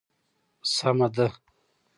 [0.73, 1.27] سمه ده.